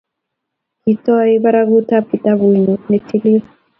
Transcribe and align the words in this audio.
ki 0.81 0.91
toi 1.03 1.29
barakutab 1.43 2.03
kitabut 2.09 2.55
nyu 2.63 2.73
ne 2.89 2.97
tilil 3.07 3.43